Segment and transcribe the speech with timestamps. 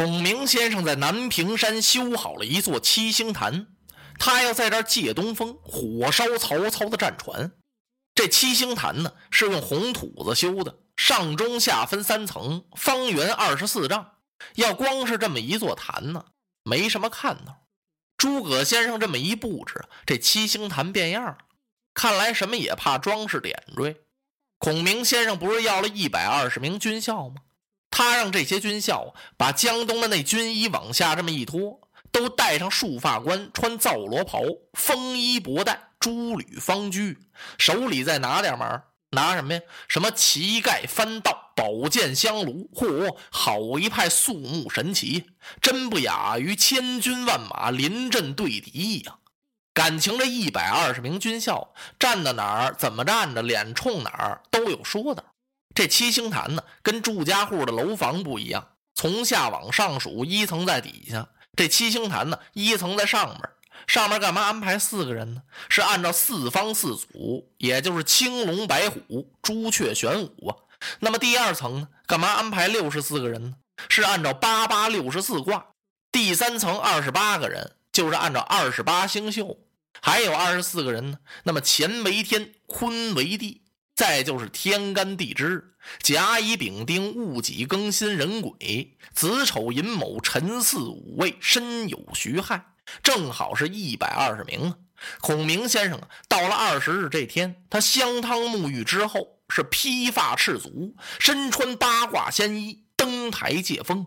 [0.00, 3.66] 孔明先生在南屏山修好了一座七星坛，
[4.18, 7.52] 他要在这借东风，火烧曹操的战船。
[8.14, 14.12] 这七星坛呢，是用红土子修的，上中下分三层，方圆二十四丈。
[14.54, 16.24] 要光是这么一座坛呢，
[16.64, 17.52] 没什么看头。
[18.16, 21.36] 诸葛先生这么一布置，这七星坛变样了。
[21.92, 24.00] 看来什么也怕装饰点缀。
[24.56, 27.42] 孔明先生不是要了一百二十名军校吗？
[27.90, 31.80] 他让这些军校把江东的那军衣往下这么一脱，
[32.12, 34.42] 都戴上束发冠，穿皂罗袍，
[34.74, 37.18] 风衣薄带，珠履方居，
[37.58, 38.84] 手里再拿点嘛？
[39.10, 39.60] 拿什么呀？
[39.88, 42.70] 什么旗盖、翻道、宝剑、香炉？
[42.72, 45.24] 嚯，好一派肃穆神奇，
[45.60, 49.18] 真不亚于千军万马临阵对敌一样。
[49.74, 55.24] 感情这一百二十名军校站到哪儿，怎么站着，脸冲哪儿都有说的。
[55.74, 61.28] 这七星坛呢，跟住家户的楼房不一样，从下往上数，一层在底下。
[61.56, 63.40] 这七星坛呢，一层在上面。
[63.86, 65.42] 上面干嘛安排四个人呢？
[65.68, 70.56] 是按照四方四祖，也就是青龙白虎、朱雀玄武啊。
[71.00, 73.56] 那么第二层呢，干嘛安排六十四个人呢？
[73.88, 75.66] 是按照八八六十四卦。
[76.12, 79.66] 第三层二十八个人，就是按照二十八星宿。
[80.02, 81.18] 还有二十四个人呢。
[81.44, 83.62] 那么乾为天，坤为地。
[84.00, 92.64] 再就是天干地支，甲乙丙丁戊己庚辛壬癸，子丑寅卯辰巳午未申酉戌亥，
[93.02, 94.78] 正好是一百二十名啊！
[95.20, 104.06] 孔明先生啊，到了二十日这天，他香汤沐浴之后，是披发赤足，身穿八卦仙衣，登台借风，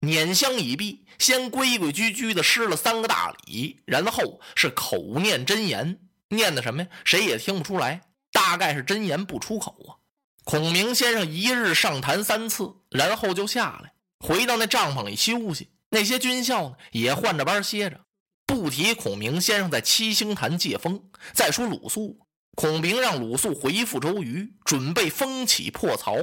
[0.00, 6.88] 捻香已毕，先规规矩矩的施了三个大礼，然后是口念真言，念的什么呀？
[7.04, 8.00] 谁也听不出来。
[8.48, 10.00] 大概是真言不出口啊！
[10.42, 15.68] 孔明先生一日上坛三次，然后就下来，回到那帐篷里休息。
[15.90, 18.00] 那些军校呢，也换着班歇着。
[18.46, 21.10] 不提孔明先生在七星坛借风。
[21.34, 22.20] 再说鲁肃，
[22.54, 26.16] 孔明让鲁肃回复周瑜，准备风起破曹。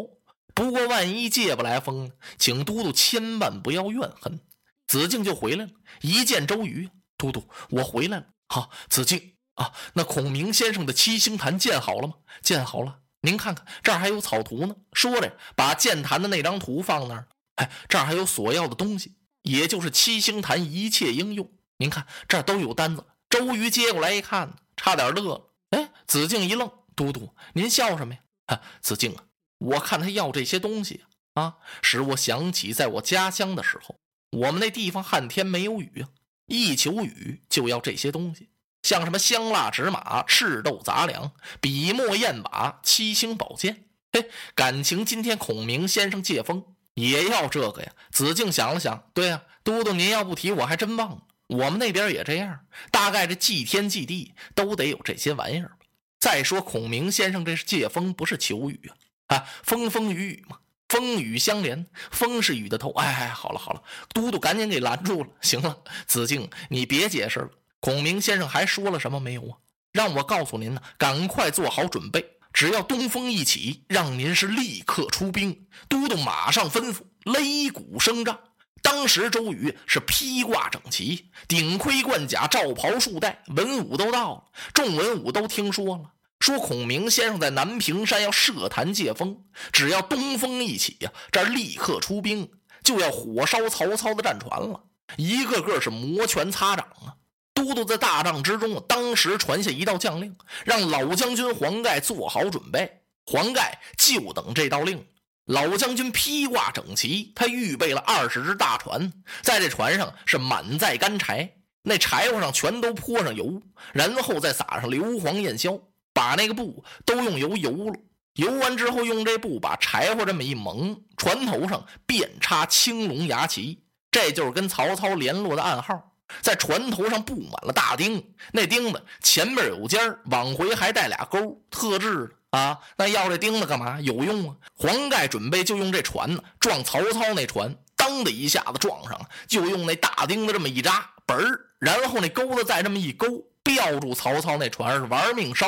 [0.55, 4.39] 不过万一借不来风，请都督千万不要怨恨。
[4.87, 5.71] 子敬就回来了，
[6.01, 6.89] 一见周瑜，
[7.19, 8.25] 都督我回来了。
[8.47, 9.34] 好，子敬。
[9.55, 12.15] 啊，那孔明先生的七星坛建好了吗？
[12.41, 14.75] 建好了，您看看这儿还有草图呢。
[14.93, 17.27] 说着，把建坛的那张图放那儿。
[17.55, 21.49] 哎，这儿还有所要的东西，也就是七星坛一切应用。
[21.77, 23.05] 您看这儿都有单子。
[23.29, 25.51] 周瑜接过来一看，差点乐了。
[25.71, 29.23] 哎，子敬一愣：“都督，您笑什么呀？”啊，子敬啊，
[29.57, 33.97] 我看他要这些东西啊，使我想起在我家乡的时候，
[34.31, 36.09] 我们那地方旱天没有雨啊，
[36.45, 38.49] 一求雨就要这些东西。
[38.85, 46.63] 像什么香蜡纸马、赤豆杂粮、笔墨砚瓦、七星宝剑，嘿，感情今天孔明先生借风
[46.93, 47.91] 也要这个呀。
[48.11, 51.17] 子敬想了想，对呀，都督您要不提，我还真忘了。
[51.47, 52.59] 我们那边也这样，
[52.91, 55.71] 大概这祭天祭地都得有这些玩意儿。
[56.19, 58.91] 再说孔明先生这是借风，不是求雨
[59.25, 60.59] 啊，啊，风风雨雨嘛，
[60.89, 62.91] 风雨相连，风是雨的头。
[62.91, 63.81] 哎，好了好了，
[64.13, 65.29] 都督赶紧给拦住了。
[65.41, 65.75] 行了，
[66.05, 67.49] 子敬，你别解释了。
[67.79, 69.57] 孔明先生还说了什么没有啊？
[69.91, 75.67] 让我告诉您呢，赶快做好准备，只要东风一起，让您是立刻出兵。
[75.87, 78.37] 都督马上吩咐，擂鼓声仗。
[78.81, 84.43] 当时周瑜是披挂整齐，顶盔贯甲，罩袍束带，文武都到了。
[84.73, 92.51] 众文武都听说了，说孔明先生在南屏山要设坛借风，只要东风一起呀，这立刻出兵，
[92.83, 94.83] 就要火烧曹操的战船了。
[95.17, 97.15] 一个个是摩拳擦掌啊！
[97.55, 100.35] 都督在大帐之中，当时传下一道将令，
[100.65, 103.01] 让老将军黄盖做好准备。
[103.25, 105.03] 黄盖就等这道令。
[105.45, 113.61] 老将军披挂整齐，他预备了二十只大船，在这船上是满载干柴，那柴火上全都泼上油，
[113.93, 115.79] 然后再撒上硫磺焰硝，
[116.13, 117.99] 把那个布都用油油了。
[118.33, 126.14] 油完之后，用这布把柴火这么一蒙，船头上遍插青龙牙旗，这就是跟曹操联络的暗号。
[126.41, 132.79] 在船头上布满了大钉，那钉子前面有尖儿，往回还带俩钩，特制的啊！
[132.97, 133.99] 那要这钉子干嘛？
[134.01, 134.55] 有用啊！
[134.75, 143.27] 黄盖准备就用这船呢撞曹操那船，当的一下子撞上了，就用那大钉子这么一扎，嘣儿，然后那钩子再这么一勾，
[143.65, 145.67] 吊住曹操那船是玩命烧，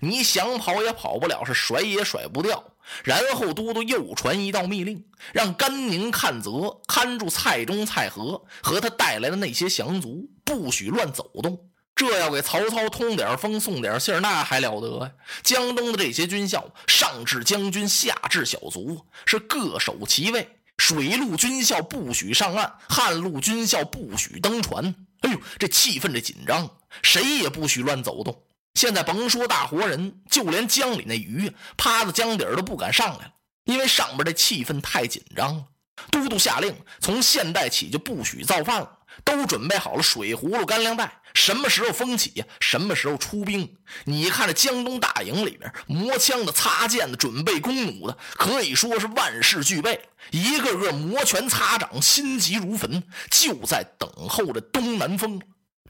[0.00, 2.62] 你想跑也跑不了，是甩也甩不掉。
[3.02, 11.58] 然后都督又传一道密令，让甘宁看责，看住蔡中、蔡和和他带来的那些降卒，不许乱走动。
[11.94, 15.12] 这要给曹操通点风、送点信那还了得呀！
[15.42, 24.94] 江东的这些军校，上至将军，下至小卒，是各守其位，水陆军校不许上岸，旱陆军校不许登船。
[25.20, 26.70] 哎呦，这气氛这紧张，
[27.02, 28.42] 谁也不许乱走动。
[28.74, 33.32] 现在甭说大活人，就连江里那鱼趴在江底儿都不敢上来了，
[33.64, 35.64] 因为上边这气氛太紧张了。
[36.12, 38.97] 都督下令，从现在起就不许造饭了。
[39.24, 42.44] 都准备好了水葫芦、干粮袋，什么时候风起？
[42.60, 43.76] 什么时候出兵？
[44.04, 50.00] 你看这江东大营里边，磨枪的、擦剑的、准备弓弩的，可以说是万事俱备。
[50.30, 55.40] 一个个摩拳擦掌，心急如焚，就在等候着东南风。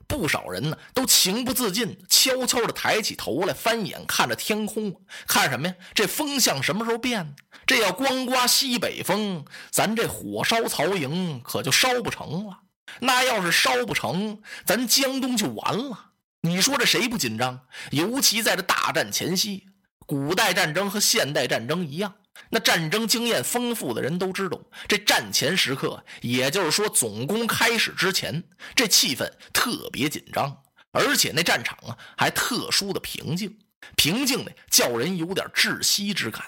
[0.06, 5.74] 不少人呢，都情不自禁，悄悄地抬起头来，翻眼看着天空，看什么呀？
[5.92, 7.36] 这风向什么时候变？
[7.66, 12.60] 这要光刮西北风，咱这火烧曹营可就烧不成了。
[13.00, 16.12] 那要是烧不成，咱江东就完了。
[16.42, 17.60] 你说这谁不紧张？
[17.90, 19.66] 尤其在这大战前夕，
[20.06, 22.14] 古代战争和现代战争一样，
[22.50, 28.44] 那战争经验丰富的人都知道，这战前时刻，也就是说总攻开始之前，
[28.74, 30.62] 这气氛特别紧张，
[30.92, 33.58] 而且那战场啊还特殊的平静，
[33.96, 36.44] 平静的叫人有点窒息之感。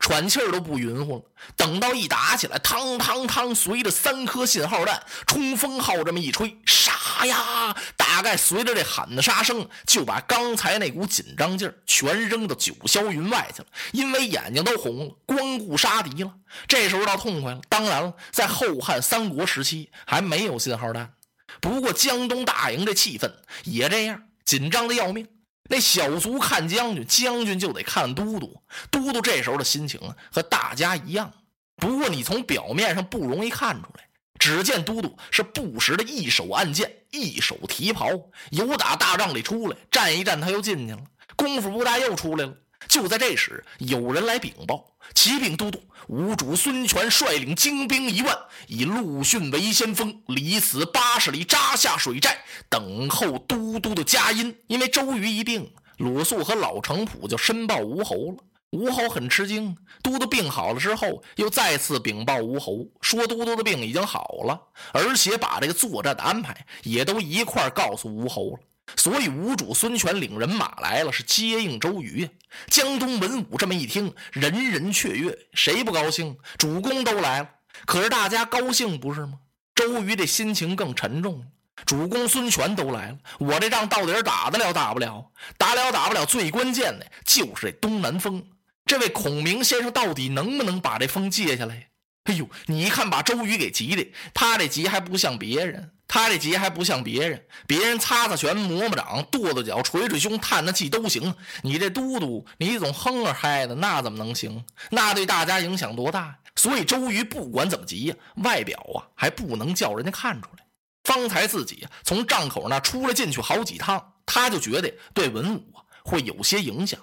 [0.00, 1.22] 喘气儿都不匀乎了。
[1.56, 7.76] 等到一打起来，嘡嘡嘡，随着三颗信号弹，冲锋号这么一吹，杀呀！
[7.96, 13.68] 大概随着这喊的杀声，就把刚才那股紧张劲儿全扔到九霄云外去了。
[13.92, 16.32] 因为眼睛都红了，光顾杀敌了。
[16.66, 17.60] 这时候倒痛快了。
[17.68, 21.12] 当然了，在后汉三国时期还没有信号弹，
[21.60, 23.30] 不过江东大营这气氛
[23.64, 25.28] 也这样，紧张的要命。
[25.70, 28.60] 那小卒看将军，将军就得看都督。
[28.90, 31.32] 都督这时候的心情啊，和大家一样。
[31.76, 34.04] 不过你从表面上不容易看出来。
[34.36, 38.08] 只见都督是不时的一手按剑，一手提袍，
[38.50, 41.00] 由打大帐里出来，站一站他又进去了。
[41.36, 42.54] 功夫不大，又出来了。
[42.88, 44.84] 就在这时，有人来禀报：
[45.14, 48.36] 启禀都督，吴主孙权率领精兵一万，
[48.66, 52.38] 以陆逊为先锋，离此八十里，扎下水寨，
[52.68, 54.56] 等候都督的佳音。
[54.66, 58.44] 因为周瑜一病，鲁肃和老程普就申报吴侯了。
[58.70, 59.76] 吴侯很吃惊。
[60.02, 64.60] 都督病好了之后，又再次禀报吴侯，说都督的病已经好了，
[64.92, 68.58] 而且把这个作战的安排也都一块告诉吴侯了。
[68.96, 72.28] 所以吴主孙权领人马来了，是接应周瑜。
[72.68, 76.36] 江东文武这么一听，人人雀跃，谁不高兴？
[76.58, 77.48] 主公都来了，
[77.86, 79.34] 可是大家高兴不是吗？
[79.74, 81.46] 周瑜这心情更沉重了。
[81.86, 85.30] 主公孙权都来了，我这仗到底打得了打不了？
[85.56, 88.44] 打了打不了，最关键的就是这东南风。
[88.84, 91.88] 这位孔明先生到底能不能把这风借下来？
[92.24, 95.92] 哎呦，你一看把周瑜给急的，他这急还不像别人。
[96.12, 101.32] 他这急还不像别人，别人擦擦拳、磨磨掌、跺跺脚、捶捶胸、叹叹气都行。
[101.62, 104.64] 你这嘟嘟，你总哼着嗨的，那怎么能行？
[104.90, 106.36] 那对大家影响多大？
[106.56, 110.64] 所以周瑜不管怎么急呀，外表啊还不能叫人家看出来。
[111.04, 116.98] 方才自己从帐口那出来进去好几趟，他就觉得对文武啊会有些影响。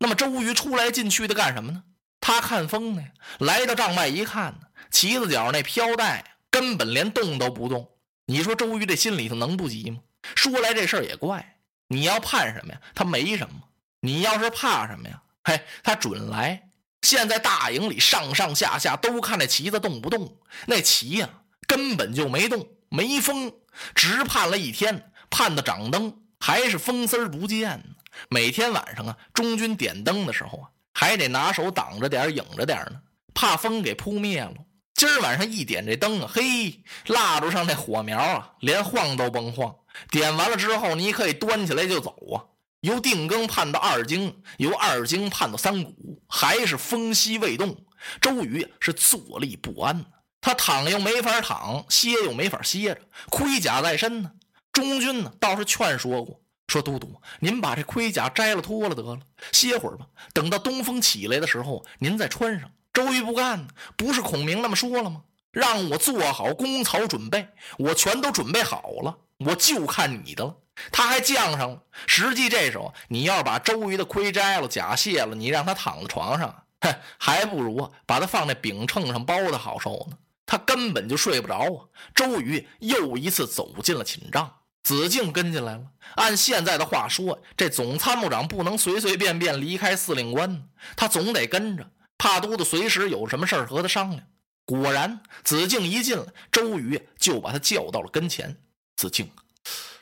[0.00, 1.84] 那么周瑜出来进去的干什么呢？
[2.20, 3.04] 他看风呢。
[3.38, 7.88] 来到帐外一看呢，旗子角那飘带根本连动都不动。
[8.30, 10.00] 你说周瑜这心里头能不急吗？
[10.34, 12.80] 说来这事儿也怪，你要盼什么呀？
[12.94, 13.56] 他没什么；
[14.00, 15.22] 你要是怕什么呀？
[15.44, 16.68] 嘿，他准来。
[17.00, 20.36] 现在大营里上上下下都看那旗子动不动，
[20.66, 21.30] 那旗呀
[21.66, 23.50] 根本就没动，没风，
[23.94, 27.82] 直盼了一天，盼到掌灯还是风丝儿不见。
[28.28, 33.00] 每天晚上啊，中军点灯的时候啊，还得拿手挡着点、影着点呢，
[33.32, 34.52] 怕风给扑灭了。
[34.98, 39.72] 今儿晚上一点这灯啊，嘿，蜡烛上那火苗啊，连晃都甭晃。
[40.10, 42.42] 点完了之后，你可以端起来就走啊。
[42.80, 47.76] 由定更盼到二更，由二更盼到三鼓，还是风息未动。
[48.20, 50.04] 周瑜是坐立不安，
[50.40, 53.00] 他躺又没法躺，歇又没法歇着，
[53.30, 54.32] 盔甲在身呢。
[54.72, 59.20] 中军呢倒是劝说过，说都督，您把这盔甲摘了脱了得了，
[59.52, 60.08] 歇会儿吧。
[60.32, 62.68] 等到东风起来的时候，您再穿上。
[62.98, 65.22] 周瑜不干，不是孔明那么说了吗？
[65.52, 67.46] 让我做好工曹准备，
[67.78, 70.56] 我全都准备好了，我就看你的了。
[70.90, 71.82] 他还犟上了。
[72.08, 80.18] 实际这时候，你要把周瑜的盔摘了，甲卸了，你让他躺在床上，哼，还不如，把他放在饼秤上包的好受呢。
[80.44, 81.86] 他根本就睡不着啊。
[82.16, 84.52] 周瑜又一次走进了寝帐，
[84.82, 85.84] 子敬跟进来了。
[86.16, 91.88] 按现在的话说，这总参谋长不能随随便便离开司令官，他总得跟着。
[92.18, 94.22] 怕都督随时有什么事儿和他商量。
[94.66, 98.54] 果然，子敬一进来，周瑜就把他叫到了跟前。
[98.96, 99.30] 子敬，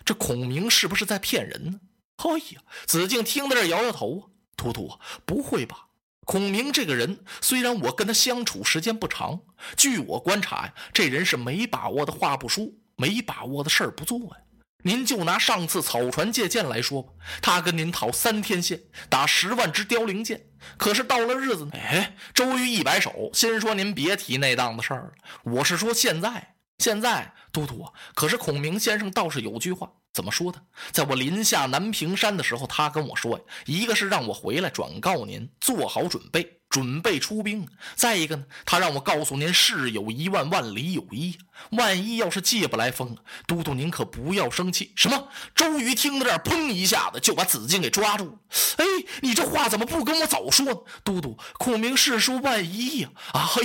[0.04, 1.80] 这孔明是不是在骗人呢？
[2.16, 4.22] 哎呀，子敬听到这摇摇头啊，
[4.56, 5.86] 都督，不会吧？
[6.24, 9.38] 孔明这个人，虽然我跟他相处时间不长，
[9.76, 14.36] 据我观察呀，这人是没把握的话不说，没把握的事儿不做呀。
[14.86, 17.12] 您就拿上次草船借箭来说吧，
[17.42, 20.46] 他跟您讨三天线，打十万支凋零箭。
[20.76, 25.12] 可是到了日子呢，哎，周瑜一摆手，先说您别提那档子事儿了。
[25.42, 30.58] 我是说现在，现在，都督，可是孔明先生倒是有句话，怎么说的？
[30.92, 36.54] 在我临下南屏山的时候，他跟我说呀，一个是让我回来转告您，做好准备。
[36.68, 37.66] 准备出兵。
[37.94, 41.38] 再一个呢，他让我告诉您，事有一万，万里有一。
[41.70, 44.92] 万一要是借不来风，都督您可不要生气。
[44.96, 45.28] 什么？
[45.54, 48.32] 周瑜听到这儿，砰一下子就把子敬给抓住了。
[48.78, 48.84] 哎，
[49.20, 50.74] 你这话怎么不跟我早说呢？
[51.04, 53.10] 都督，孔明是说万一呀。
[53.32, 53.62] 啊嘿，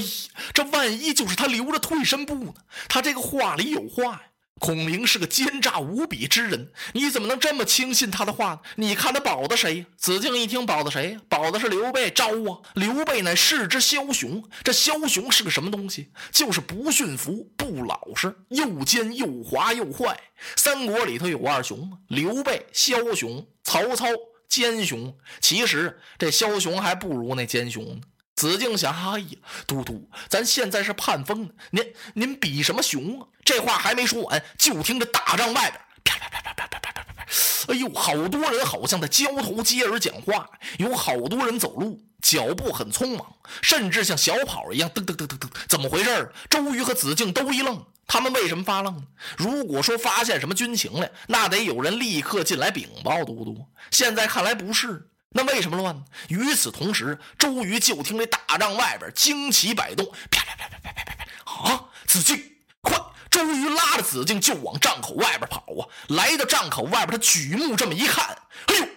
[0.54, 2.54] 这万一就是他留着退身步呢。
[2.88, 4.22] 他这个话里有话呀。
[4.62, 8.60] 孔明是个奸诈无比之人，你怎么能这么轻信他的话呢？
[8.76, 9.86] 你看他保的谁呀？
[9.98, 11.18] 子敬一听保的谁？
[11.28, 12.62] 保的是刘备，招啊！
[12.76, 16.12] 刘备乃世之枭雄，这枭雄是个什么东西？
[16.32, 20.16] 就是不驯服、不老实，又奸又滑又坏。
[20.56, 24.06] 三国里头有二雄刘备枭雄，曹操
[24.48, 25.18] 奸雄。
[25.40, 28.02] 其实这枭雄还不如那奸雄呢。
[28.42, 33.28] 子敬想：哎呀，都督，咱现在是叛风呢，您您比什么雄啊？
[33.46, 37.26] 这话还没说完，就听着大帐外边啪啪啪啪啪啪啪啪啪，
[37.72, 43.32] 哎呦，好多人好像在交头接耳讲话，有好多人走路脚步很匆忙，
[43.62, 46.32] 甚至像小跑一样噔噔噔噔噔，怎么回事？
[46.50, 49.06] 周瑜和子敬都一愣，他们为什么发愣？
[49.38, 53.68] 如果说发现什么军情来，那得有人立刻进来禀报，都督。
[53.92, 55.08] 现在看来不是。
[55.34, 56.04] 那为什么乱呢？
[56.28, 61.72] 与此同时，周瑜就听这大帐外边旌旗摆动，啪啪啪啪啪啪啪啪！
[61.72, 62.98] 啊，子敬，快！
[63.30, 65.88] 周瑜拉着子敬就往帐口外边跑啊！
[66.10, 68.26] 来到帐口外边，他举目这么一看，
[68.68, 68.88] 哎呦，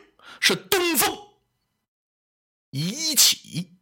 [0.40, 1.16] 是东风
[2.70, 3.73] 一起。